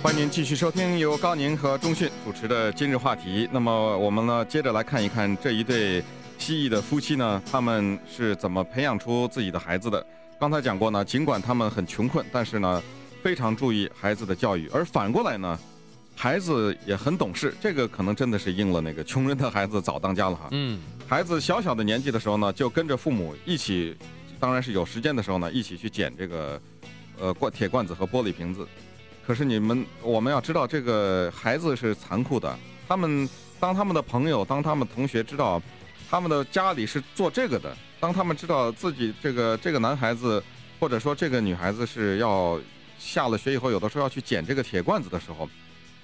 [0.00, 3.48] 欢迎您继续收听由高宁和钟迅主持的今日话题。
[3.52, 6.02] 那么我们呢，接着来看一看这一对
[6.38, 10.04] 西裔的夫妻呢，他们是怎么培养出自己的孩子的。
[10.38, 12.82] 刚才讲过呢，尽管他们很穷困，但是呢，
[13.22, 14.68] 非常注意孩子的教育。
[14.72, 15.58] 而反过来呢，
[16.14, 17.54] 孩子也很懂事。
[17.60, 20.48] 这个可能真的是应了那个穷人的孩子早当家了哈。
[20.52, 23.96] 嗯，孩子小小的年纪的时候呢，就跟着父母一起，
[24.38, 26.60] 当然是有时间的时候呢，一起去捡这个，
[27.18, 28.66] 呃，罐铁罐子和玻璃瓶子。
[29.26, 32.56] 可是你们，我们要知道，这个孩子是残酷的。
[32.88, 33.28] 他们
[33.60, 35.62] 当他们的朋友，当他们同学知道
[36.10, 40.42] 他们的家里是做这个的，当他们知道自己这个这个男孩子
[40.80, 42.60] 或者说这个女孩子是要
[42.98, 45.48] 下了学以后，有的时候要去捡这个铁罐子的时候，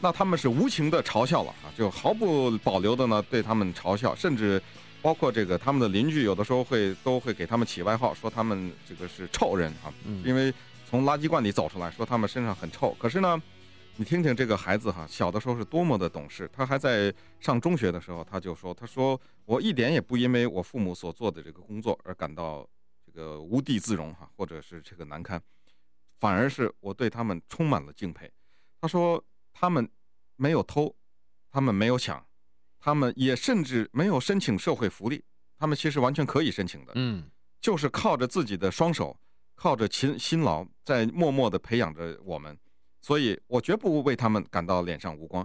[0.01, 4.63] 那他们是无情的嘲笑了啊，就毫不保留的呢对他们嘲笑，甚至
[5.03, 9.93] 包括这个他们的邻居有的时候会都会给他们起外号，说他们这个是臭人啊，
[10.25, 10.53] 因为。
[10.91, 12.97] 从垃圾罐里走出来，说他们身上很臭。
[12.99, 13.39] 可是呢，
[13.97, 16.51] 你听听这个孩子哈，小的时候是多么的懂事。
[16.51, 22.67] 他还在上中学的时候，他就说：“他说我一点也不因为我父母所做的这个工作而感到
[23.05, 25.39] 这个无地自容哈，或者是这个难堪，
[26.19, 28.27] 反而是我对他们充满了敬佩。”
[28.81, 29.23] 他说
[29.59, 29.89] ：“他们
[30.37, 30.95] 没有偷，
[31.51, 32.25] 他们没有抢，
[32.79, 35.25] 他们也甚至没有申请社会福利。
[35.57, 39.19] 他们其实完全可以申请的，嗯，就是靠着自己的双手。”
[39.61, 42.57] 靠着勤辛劳，在默默地培养着我们，
[43.01, 45.45] 所以我绝不为他们感到脸上无光。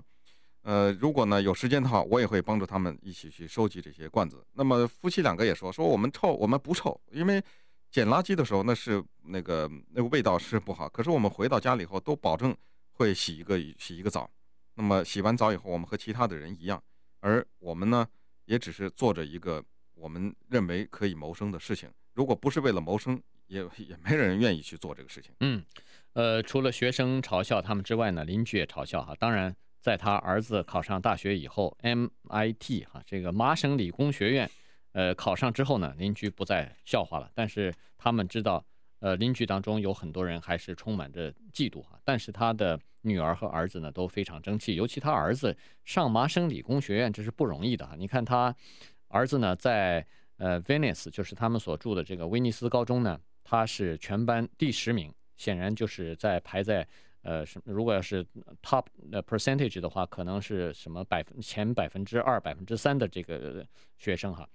[0.61, 4.45] 呃，如果呢有时间的话，我也会帮助他们一起去收集这些罐子。
[4.53, 7.43] 那么夫妻两个也说说我们臭，我们不臭，因为
[7.89, 10.87] 捡垃圾的时候那是那个那个味道是不好。
[10.87, 12.55] 可是我们回到家里以后都保证
[12.93, 14.29] 会洗一个洗一个澡。
[14.75, 16.81] 那么洗完澡以后，我们和其他的人一样，
[17.19, 18.07] 而我们呢
[18.45, 21.89] 也只是做着一个我们认为可以谋生的事情。
[22.13, 25.31] 如果不是为了谋生，也也没人愿意去做这个事情。
[25.41, 25.63] 嗯，
[26.13, 29.13] 呃，除了学生嘲笑他们之外呢，邻居也嘲笑哈。
[29.19, 34.49] 当然，在他儿子考上大学以后，MIT 哈这个麻省理工学院，
[34.93, 37.29] 呃，考上之后呢，邻居不再笑话了。
[37.35, 38.65] 但是他们知道，
[39.03, 41.99] 呃，邻居当中有很多人还是充满着嫉妒哈。
[42.05, 47.95] 但是他的女儿和儿子呢都非常争气，尤其他儿子上麻省理工学院这是不容易的哈。
[47.97, 48.55] 你看他
[49.09, 50.05] 儿子呢在
[50.37, 53.19] 呃 Venice 就是他们所住的这个威尼斯高中呢。
[53.45, 56.87] 他是全班第十名，显然就是在排在
[57.23, 58.25] 呃什，如果要是
[58.61, 64.47] top 的 percentage 的话，可能是什么百分前百分之二、百分之三的这个学生哈。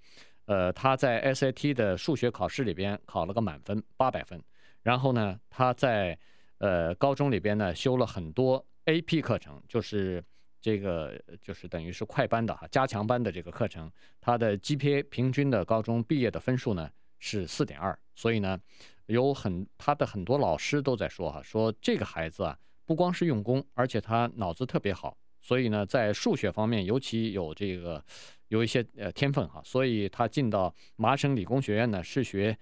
[0.49, 4.41] 呃，他在 SAT 的数学考试里边考了个满分，八百分。
[4.81, 6.17] 然后呢，他在
[6.57, 10.23] 呃高中里边呢修了很多 AP 课程，就是
[10.59, 13.91] 这个就是等于是快班的哈，加强班的这个课程。
[14.19, 17.95] 他的 GPA 平均的高中毕业的分数呢是四点二。
[18.15, 18.59] 所以呢，
[19.05, 22.57] 有很他的很多老师都在说哈，说这个孩子啊，
[22.87, 25.15] 不光是用功，而且他脑子特别好。
[25.49, 28.03] 所以呢，在数学方面尤其有这个
[28.49, 29.59] 有一些呃天分哈。
[29.65, 32.55] 所以他进到麻省理工学院呢，是学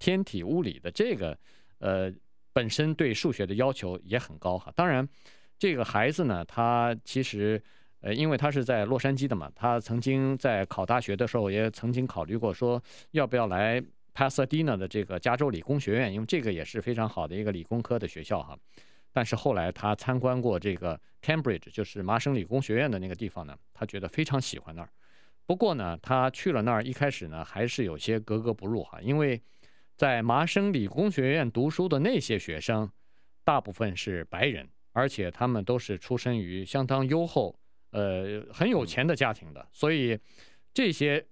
[0.00, 0.90] 天体物理的。
[0.90, 1.38] 这个
[1.78, 2.12] 呃
[2.52, 4.72] 本身对数学的要求也很高哈。
[4.74, 5.08] 当然，
[5.56, 7.62] 这个孩子呢，他其实
[8.00, 13.80] 呃因为他是在洛杉矶的嘛，他曾经在考大学的时候也曾经考虑过说要不要来。
[14.14, 18.54] Pasadena 的这个加州理工学院，因为这个也是非常好的一个理工科的学校哈。
[19.12, 24.88] 但是后来他参观过这个 Cambridge，就是麻省理工学院的那个地方呢，他觉得非常喜欢那儿。
[25.46, 29.40] 不过呢，他去了那儿，一开始呢还是有些格格不入哈，因为
[29.96, 32.90] 在麻省理工学院读书的那些学生，
[33.44, 37.58] 大部分是白人，而且他们都是出身于相当优厚、
[37.90, 40.18] 呃很有钱的家庭的，所以
[40.72, 41.24] 这些。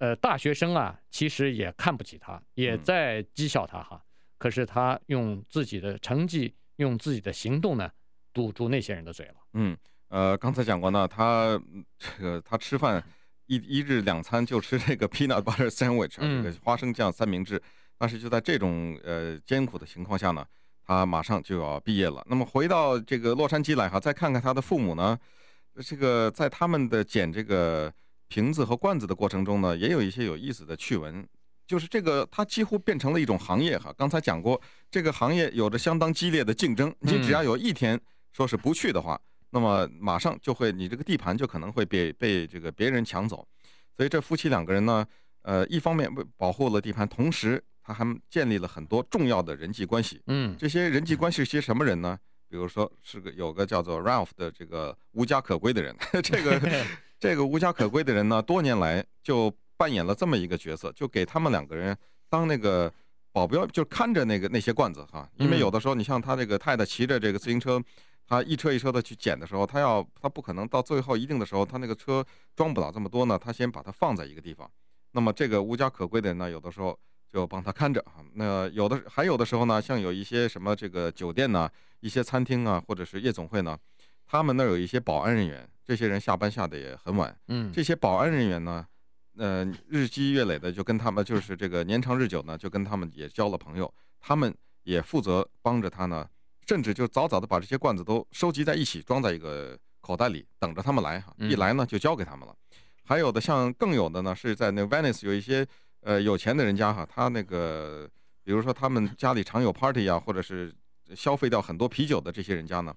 [0.00, 4.00] 呃，大学生啊，其实也看不起他，也在讥笑他哈。
[4.38, 7.88] 可是他用自己的成绩，用自己的行动呢，
[8.32, 9.34] 堵住那些人的嘴了。
[9.52, 9.76] 嗯，
[10.08, 11.60] 呃，刚才讲过呢，他
[11.98, 13.00] 这个他吃饭
[13.46, 17.62] 一一日两餐就吃这个 peanut butter sandwich，这个花生酱三明治。
[17.96, 20.44] 但是就在这种呃艰苦的情况下呢，
[20.84, 22.24] 他马上就要毕业了。
[22.28, 25.18] 那么回到这个洛杉矶来哈，再看看他的父母呢，
[25.84, 27.92] 这个在他们的捡这个。
[28.30, 31.26] 瓶子和罐子的过程中呢，也有一些有意思的趣闻，
[31.68, 33.94] 就是这个它几乎变成了一种行业哈。
[33.96, 34.60] 刚才讲过，
[34.90, 38.00] 这个行业有着相当激烈的竞争，你只要有一天
[38.32, 43.46] 说是不去的话，那么马上就会你这个地盘就可能会被被这个别人抢走。
[43.94, 45.06] 所以这夫妻两个人呢，
[45.42, 50.22] 呃，一方面保护了地盘，同时他还建立了很多重要的人际关系。
[50.28, 52.18] 嗯，这些人际关系是些什么人呢？
[52.48, 55.94] 比如说是个有个叫做 Ralph 的这个无家可归的人，
[56.24, 56.58] 这个
[57.20, 61.96] 这个无家可归的人呢，多年来就扮演了这么一个角色，就给他们两个人
[62.28, 62.92] 当那个
[63.32, 65.26] 保镖，就看着那个那些罐子哈。
[65.36, 67.82] 因为有的时候你像他这个太太骑着这个自行车，
[68.26, 72.22] 他一车一车的去捡的时候，他要他不可能到最后一定的时候，他那个车
[72.54, 74.70] 装不了这么多呢，他先把它放在一个地方。
[75.12, 76.98] 那么这个无家可归的人呢，有的时候。
[77.30, 81.68] 就帮他看着啊，那有的还有的时候呢，像有一些什么这个酒店呢，
[82.00, 83.78] 一些餐厅啊，或者是夜总会呢，
[84.24, 88.86] 他们那儿有一些保安人员，这些人下班下的也很晚，嗯，这些保安人员呢，
[89.38, 96.28] 呃，日积月累的就跟他们就是这个年长日久呢，就跟他们也交了朋友，他们也负责帮着他呢，
[96.66, 102.54] 甚至就早早的把这些罐子都收集在一起，装在一个口袋里，等着他们来哈，一来呢就交给他们了。
[103.04, 105.66] 还有的像更有的呢，是在那 Venice 有一些。
[106.02, 108.08] 呃，有钱的人家哈，他那个，
[108.44, 110.72] 比如说他们家里常有 party 啊，或者是
[111.14, 112.94] 消费掉很多啤酒的这些人家呢，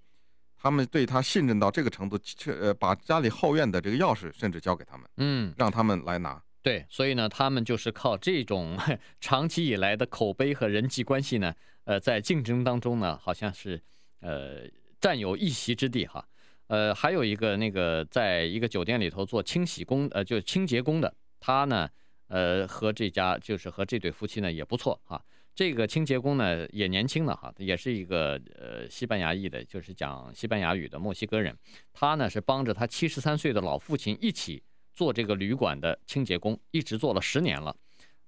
[0.62, 6.40] 他们对他信任到这个程度，呃，把家里后院的这个钥匙甚至交给他们，嗯，让他们来拿。
[6.62, 8.78] 对，所以呢，他们就是靠这种
[9.20, 11.52] 长期以来的口碑和人际关系呢，
[11.86, 13.82] 呃，在竞争当中呢，好像是
[14.20, 14.68] 呃
[15.00, 16.24] 占有一席之地哈。
[16.68, 21.90] 呃，还有一个那个在一个酒店里头做清洗工，呃，就是清洁工的，他呢。
[22.34, 25.22] 呃，和这家就是和这对夫妻呢也不错哈。
[25.54, 31.56] 这个清洁工呢也年轻了哈，也是一个呃西班牙裔的，就是讲西班牙语的墨西哥人。
[31.94, 37.76] 他呢是帮着他七十三岁的老父亲一起做这个旅馆的清洁工，一直做了十年了。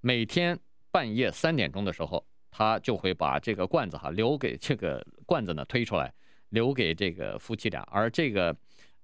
[0.01, 0.59] 每天
[0.91, 6.13] 半夜三点钟的时候，他就会把这个罐子哈留给这个罐子呢推出来，
[6.49, 7.82] 留给这个夫妻俩。
[7.89, 8.55] 而这个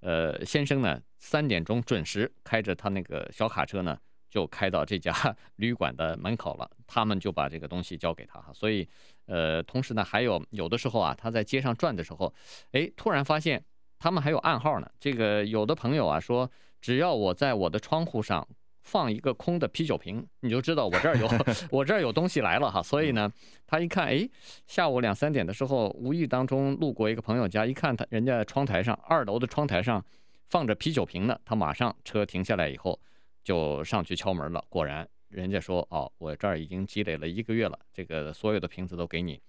[0.02, 3.98] 呃先生呢，三点钟准时开着他那个小卡车呢。
[4.30, 5.14] 就开到这家
[5.58, 8.52] 旅馆的门口了，他们就把这个东西交给他哈。
[8.54, 8.88] 所以，
[9.26, 12.34] 呃，同时呢，还有有的时候啊，他在街上转的时候，
[12.72, 13.64] 哎，突然发现
[13.98, 14.90] 他们还有暗号呢。
[15.00, 16.50] 这个有的朋友啊说，
[16.80, 18.48] 只要我在我的窗户上
[18.82, 21.28] 放一个空的啤酒瓶，你就知道我这儿有
[21.70, 22.82] 我这儿有东西来了哈。
[22.82, 23.32] 所以呢，
[23.68, 24.30] 他一看，哎，
[24.68, 30.04] 下午两三点的时候，无意当中路过一个朋友家，一看他人家窗台上二楼的窗台上
[30.50, 33.00] 放着啤酒瓶呢，他马上车停下来以后。
[33.44, 39.40] 就上去敲门了，果然人家说哦，我这儿已经积累了一个月了，这个所有的瓶子都给你，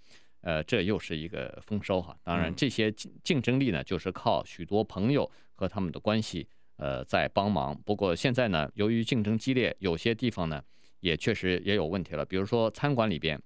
[0.42, 2.16] 呃，这又是一个丰收哈。
[2.22, 7.74] 当然，这些竞竞争力呢，就是靠许多朋友和他们的关系，呃，在帮忙。
[7.84, 10.62] 不过现在呢，由于竞争激烈，有些地方呢，
[11.00, 12.24] 也确实也有问题了。
[12.24, 13.40] 比如说餐馆里边，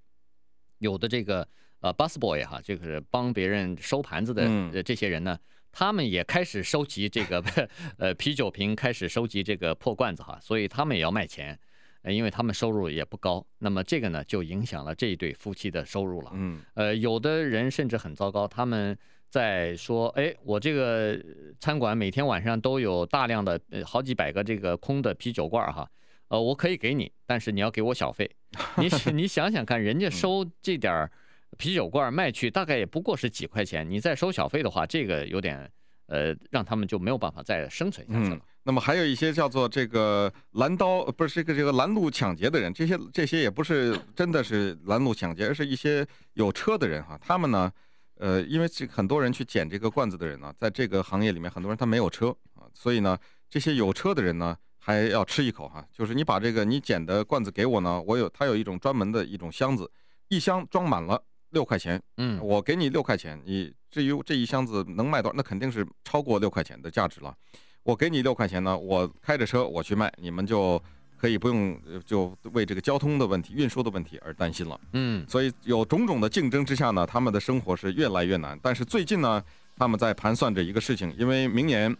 [0.78, 1.48] 有的这个
[1.80, 5.38] 呃 busboy 哈，这个是帮别人收盘子的这些人呢。
[5.74, 7.42] 他们也开始收集这个，
[7.98, 11.58] 呃，啤酒瓶，开始收集这个破罐子哈，所以他们也要卖钱，
[12.02, 13.44] 呃，因为他们收入也不高。
[13.58, 16.30] 那么这个呢，就影响了这一对夫妻的收入了。
[16.34, 18.96] 嗯，呃，有的人甚至很糟糕，他们
[19.28, 21.20] 在说，哎，我这个
[21.58, 25.90] 餐馆每天晚上都有大量的，呃，好几百个这个空的啤酒罐哈，
[26.28, 28.30] 呃，我可以给你，但是你要给我小费。
[28.76, 31.10] 你 你想想看，人家收这点儿。
[31.54, 35.70] 啤酒罐卖去大概也不过是几块钱，你再收小费的话，这个有点，
[36.06, 38.40] 呃，让他们就没有办法再生存下去了。
[38.66, 47.18] 那么还有一些叫做这个拦刀，不是这个这个拦路抢劫的人，这些这些也不是真的是拦路抢劫，而是一些有车的人哈。
[47.20, 47.70] 他们呢，
[48.16, 53.18] 呃，因为这很多人去捡这个罐子的人呢，在这个行业里面，很多人他没有车啊，所以呢，
[53.50, 55.86] 这些有车的人呢，还要吃一口哈。
[55.92, 59.90] 就是你把这个你捡的罐子给我呢，我有他有一种专门的一种箱子，
[60.28, 61.22] 一箱装满了。
[61.54, 67.34] 六块钱，嗯，我给你六块钱，你至于这一箱子能卖多少，那肯定是超过六块钱的价值了。
[67.82, 70.82] 我给你六块钱呢，我开着车我去卖，你们就
[71.16, 74.78] 可以不用就为这个交通的问题、运输的问题而担心了。
[74.92, 78.58] 嗯，所以有种种的竞争之下呢，他们的生活是越来越难。
[78.62, 79.42] 但是最近呢，
[79.76, 81.90] 他们在盘算着一个事情，因为明年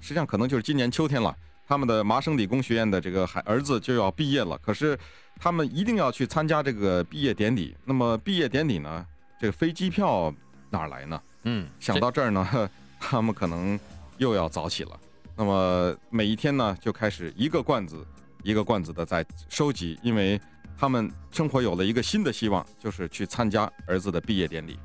[0.00, 1.36] 实际上可能就是今年秋天了，
[1.66, 4.98] 他们的麻省理工学院的这个孩儿子就要毕业了，可是。
[5.36, 7.76] 他们一定要去参加这个毕业典礼。
[7.84, 9.04] 那么毕业典礼呢？
[9.40, 10.32] 这个飞机票
[10.70, 11.20] 哪儿来呢？
[11.42, 13.78] 嗯，想到这儿呢， 他们可能
[14.16, 14.90] 又要早起了。
[15.34, 18.06] 那么每一天呢，就开始一个罐子
[18.44, 20.40] 一个罐子的在收集，因为
[20.78, 24.78] 他们生活有了一个新的希望，就是去参加儿子的毕业典礼。